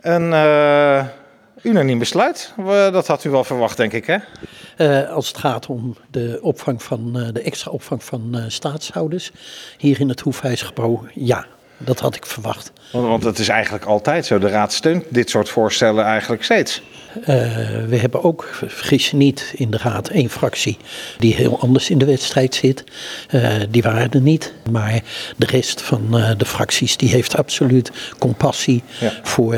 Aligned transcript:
Een 0.00 0.30
uh, 0.32 1.04
unaniem 1.62 1.98
besluit. 1.98 2.52
dat 2.66 3.06
had 3.06 3.24
u 3.24 3.30
wel 3.30 3.44
verwacht, 3.44 3.76
denk 3.76 3.92
ik, 3.92 4.06
hè? 4.06 4.16
Uh, 4.78 5.10
als 5.10 5.28
het 5.28 5.38
gaat 5.38 5.66
om 5.66 5.96
de, 6.10 6.38
opvang 6.42 6.82
van, 6.82 7.12
uh, 7.16 7.28
de 7.32 7.40
extra 7.40 7.70
opvang 7.70 8.04
van 8.04 8.44
staatshouders 8.48 9.32
hier 9.78 10.00
in 10.00 10.08
het 10.08 10.20
Hoefhuisgebouw, 10.20 11.06
ja, 11.14 11.46
dat 11.78 12.00
had 12.00 12.16
ik 12.16 12.26
verwacht. 12.26 12.72
Want, 12.92 13.06
want 13.06 13.24
het 13.24 13.38
is 13.38 13.48
eigenlijk 13.48 13.84
altijd 13.84 14.26
zo. 14.26 14.38
De 14.38 14.48
Raad 14.48 14.72
steunt 14.72 15.04
dit 15.08 15.30
soort 15.30 15.48
voorstellen 15.48 16.04
eigenlijk 16.04 16.44
steeds. 16.44 16.82
Uh, 17.16 17.26
we 17.88 17.96
hebben 17.96 18.24
ook, 18.24 18.48
vergis 18.66 19.10
je 19.10 19.16
niet, 19.16 19.52
in 19.54 19.70
de 19.70 19.78
Raad 19.82 20.08
één 20.08 20.30
fractie 20.30 20.76
die 21.18 21.34
heel 21.34 21.60
anders 21.60 21.90
in 21.90 21.98
de 21.98 22.04
wedstrijd 22.04 22.54
zit. 22.54 22.84
Uh, 23.34 23.52
die 23.70 23.82
waren 23.82 24.10
er 24.10 24.20
niet. 24.20 24.52
Maar 24.70 25.00
de 25.36 25.46
rest 25.46 25.82
van 25.82 26.06
uh, 26.10 26.30
de 26.36 26.44
fracties 26.44 26.96
die 26.96 27.08
heeft 27.08 27.36
absoluut 27.36 27.90
compassie 28.18 28.82
ja. 29.00 29.12
voor 29.22 29.56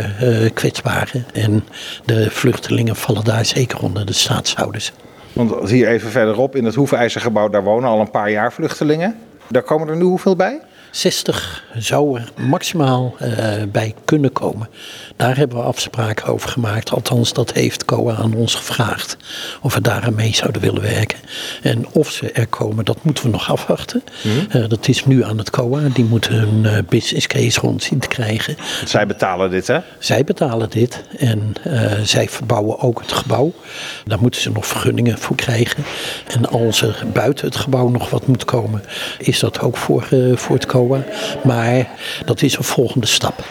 kwetsbaren. 0.55 1.25
En 1.33 1.65
de 2.05 2.31
vluchtelingen 2.31 2.97
vallen 2.97 3.25
daar 3.25 3.45
zeker 3.45 3.83
onder 3.83 4.07
de 4.07 4.13
staatshouders. 4.13 4.93
Want 5.33 5.71
hier 5.71 5.89
even 5.89 6.11
verderop 6.11 6.57
in 6.57 6.65
het 6.65 6.75
Hoefijzergebouw, 6.75 7.49
daar 7.49 7.65
wonen 7.65 7.89
al 7.89 8.01
een 8.01 8.11
paar 8.11 8.31
jaar 8.31 8.53
vluchtelingen. 8.53 9.17
Daar 9.49 9.63
komen 9.63 9.89
er 9.89 9.97
nu 9.97 10.03
hoeveel 10.03 10.37
bij? 10.37 10.61
60 10.91 11.65
zou 11.77 12.19
er 12.19 12.29
maximaal 12.37 13.15
uh, 13.23 13.29
bij 13.73 13.95
kunnen 14.05 14.33
komen. 14.33 14.69
Daar 15.17 15.37
hebben 15.37 15.59
we 15.59 15.65
afspraken 15.65 16.27
over 16.27 16.49
gemaakt. 16.49 16.91
Althans, 16.91 17.33
dat 17.33 17.53
heeft 17.53 17.85
COA 17.85 18.15
aan 18.15 18.35
ons 18.35 18.55
gevraagd. 18.55 19.17
Of 19.61 19.75
we 19.75 19.81
daar 19.81 20.03
aan 20.03 20.15
mee 20.15 20.35
zouden 20.35 20.63
willen 20.63 20.83
werken. 20.83 21.19
En 21.63 21.87
of 21.93 22.11
ze 22.11 22.33
er 22.33 22.47
komen, 22.47 22.85
dat 22.85 23.05
moeten 23.05 23.25
we 23.25 23.31
nog 23.31 23.51
afwachten. 23.51 24.03
Mm 24.23 24.39
uh, 24.55 24.69
dat 24.69 24.89
is 24.89 25.05
nu 25.05 25.25
aan 25.25 25.39
het 25.39 25.51
COA. 25.51 25.81
Die 25.93 26.05
moeten 26.05 26.33
hun 26.33 26.65
uh, 26.65 26.79
business 26.89 27.27
case 27.27 27.61
rond 27.61 27.83
zien 27.83 27.99
te 27.99 28.09
krijgen. 28.09 28.57
Zij 28.85 29.07
betalen 29.07 29.51
dit, 29.51 29.67
hè? 29.67 29.79
Zij 29.99 30.25
betalen 30.25 30.71
dit. 30.71 31.03
En 31.19 31.55
zij 32.03 32.29
verbouwen 32.29 32.79
ook 32.79 33.01
het 33.01 33.13
gebouw. 33.13 33.53
Daar 34.05 34.21
moeten 34.21 34.41
ze 34.41 34.51
nog 34.51 34.67
vergunningen 34.67 35.19
voor 35.19 35.37
krijgen. 35.37 35.85
En 36.27 36.49
als 36.49 36.83
er 36.83 37.05
buiten 37.13 37.47
het 37.47 37.57
gebouw 37.57 37.89
nog 37.89 38.11
wat 38.11 38.27
moet 38.27 38.45
komen, 38.45 38.83
is 39.19 39.39
dat 39.39 39.61
ook 39.61 39.77
voor, 39.77 40.09
voor 40.35 40.57
het 40.57 40.67
COA. 40.67 40.80
Maar 41.43 41.89
dat 42.25 42.43
is 42.43 42.57
een 42.57 42.65
volgende 42.65 43.07
stap. 43.07 43.45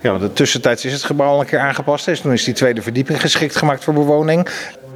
Ja, 0.00 0.10
want 0.10 0.22
de 0.22 0.32
tussentijds 0.32 0.84
is 0.84 0.92
het 0.92 1.04
gebouw 1.04 1.28
al 1.28 1.40
een 1.40 1.46
keer 1.46 1.58
aangepast. 1.58 2.04
Dus 2.04 2.20
toen 2.20 2.32
is 2.32 2.44
die 2.44 2.54
tweede 2.54 2.82
verdieping 2.82 3.20
geschikt 3.20 3.56
gemaakt 3.56 3.84
voor 3.84 3.94
bewoning. 3.94 4.48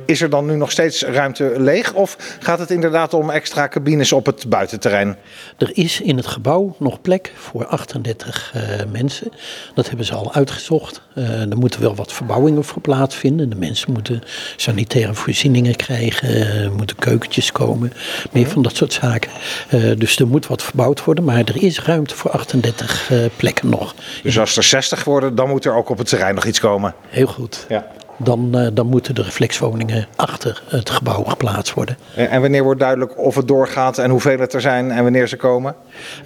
Is 0.08 0.20
er 0.20 0.30
dan 0.30 0.46
nu 0.46 0.56
nog 0.56 0.70
steeds 0.70 1.02
ruimte 1.02 1.52
leeg 1.56 1.92
of 1.92 2.16
gaat 2.40 2.58
het 2.58 2.70
inderdaad 2.70 3.14
om 3.14 3.30
extra 3.30 3.68
cabines 3.68 4.12
op 4.12 4.26
het 4.26 4.48
buitenterrein? 4.48 5.16
Er 5.58 5.70
is 5.72 6.00
in 6.00 6.16
het 6.16 6.26
gebouw 6.26 6.76
nog 6.78 7.00
plek 7.00 7.32
voor 7.36 7.66
38 7.66 8.52
uh, 8.56 8.62
mensen. 8.92 9.32
Dat 9.74 9.88
hebben 9.88 10.06
ze 10.06 10.14
al 10.14 10.34
uitgezocht. 10.34 11.02
Uh, 11.14 11.50
er 11.50 11.56
moeten 11.56 11.80
wel 11.80 11.94
wat 11.94 12.12
verbouwingen 12.12 12.64
voor 12.64 12.82
plaatsvinden. 12.82 13.50
De 13.50 13.56
mensen 13.56 13.92
moeten 13.92 14.22
sanitaire 14.56 15.14
voorzieningen 15.14 15.76
krijgen, 15.76 16.28
er 16.64 16.72
moeten 16.72 16.96
keukentjes 16.96 17.52
komen, 17.52 17.92
meer 18.32 18.48
van 18.48 18.62
dat 18.62 18.76
soort 18.76 18.92
zaken. 18.92 19.30
Uh, 19.74 19.98
dus 19.98 20.18
er 20.18 20.28
moet 20.28 20.46
wat 20.46 20.62
verbouwd 20.62 21.04
worden, 21.04 21.24
maar 21.24 21.38
er 21.38 21.62
is 21.62 21.80
ruimte 21.80 22.16
voor 22.16 22.30
38 22.30 23.10
plekken 23.36 23.68
nog. 23.68 23.94
Dus 24.22 24.38
als 24.38 24.56
er 24.56 24.62
60 24.62 25.04
worden, 25.04 25.34
dan 25.34 25.48
moet 25.48 25.64
er 25.64 25.74
ook 25.74 25.88
op 25.88 25.98
het 25.98 26.08
terrein 26.08 26.34
nog 26.34 26.44
iets 26.44 26.60
komen? 26.60 26.94
Heel 27.08 27.26
goed. 27.26 27.66
Ja 27.68 27.86
dan, 28.18 28.50
uh, 28.54 28.66
dan 28.72 28.86
moeten 28.86 29.14
de 29.14 29.22
reflexwoningen 29.22 30.06
achter 30.16 30.62
het 30.68 30.90
gebouw 30.90 31.22
geplaatst 31.24 31.74
worden. 31.74 31.96
En, 32.14 32.40
wanneer 32.40 32.62
wordt 32.62 32.80
duidelijk 32.80 33.18
of 33.18 33.34
het 33.34 33.48
doorgaat 33.48 33.98
en 33.98 34.10
hoeveel 34.10 34.38
het 34.38 34.52
er 34.52 34.60
zijn 34.60 34.90
en 34.90 35.02
wanneer 35.02 35.28
ze 35.28 35.36
komen? 35.36 35.74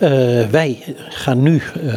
Uh, 0.01 0.11
wij 0.51 0.95
gaan 1.09 1.43
nu 1.43 1.63
uh, 1.85 1.93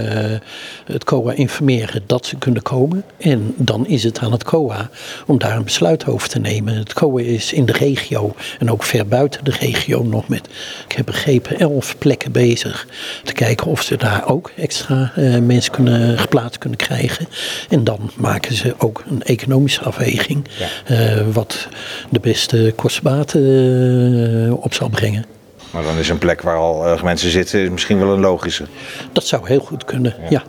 het 0.86 1.04
COA 1.04 1.34
informeren 1.34 2.04
dat 2.06 2.26
ze 2.26 2.38
kunnen 2.38 2.62
komen. 2.62 3.04
En 3.18 3.54
dan 3.58 3.88
is 3.88 4.04
het 4.04 4.20
aan 4.20 4.32
het 4.32 4.44
COA 4.44 4.90
om 5.26 5.38
daar 5.38 5.56
een 5.56 5.64
besluit 5.64 6.08
over 6.08 6.30
te 6.30 6.40
nemen. 6.40 6.76
Het 6.76 6.94
COA 6.94 7.22
is 7.22 7.54
in 7.54 7.66
de 7.66 7.74
regio 7.74 8.36
en 8.60 8.72
ook 8.72 8.84
ver 8.84 9.08
buiten 9.08 9.44
de 9.44 9.56
regio 9.60 10.04
nog 10.04 10.28
met, 10.28 10.50
ik 10.88 10.96
heb 10.96 11.06
begrepen, 11.06 11.60
elf 11.60 11.98
plekken 11.98 12.32
bezig. 12.32 12.88
Te 13.24 13.34
kijken 13.34 13.68
of 13.68 13.82
ze 13.82 13.98
daar 13.98 14.28
ook 14.28 14.52
extra 14.58 15.12
mensen 15.42 15.72
kunnen, 15.72 16.18
geplaatst 16.18 16.58
kunnen 16.58 16.78
krijgen. 16.78 17.28
En 17.70 17.84
dan 17.84 18.12
maken 18.16 18.56
ze 18.56 18.76
ook 18.78 19.04
een 19.10 19.24
economische 19.24 19.85
afweging. 19.86 20.46
Ja. 20.58 20.68
Uh, 21.16 21.22
wat 21.34 21.68
de 22.10 22.20
beste 22.20 22.74
kostenbaten 22.76 23.42
uh, 23.42 24.64
op 24.64 24.74
zal 24.74 24.90
brengen. 24.90 25.26
Maar 25.72 25.84
dan 25.84 25.98
is 25.98 26.10
een 26.10 26.18
plek 26.18 26.42
waar 26.42 26.58
al 26.58 26.88
uh, 26.88 27.04
mensen 27.04 27.30
zitten 27.30 27.72
misschien 27.72 28.00
wel 28.00 28.14
een 28.14 28.20
logische. 28.20 28.66
Dat 29.12 29.26
zou 29.26 29.48
heel 29.48 29.60
goed 29.60 29.86
kunnen, 29.86 30.16
ja. 30.22 30.28
ja. 30.30 30.44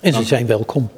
En 0.00 0.12
ze 0.12 0.24
zijn 0.24 0.46
welkom. 0.46 0.90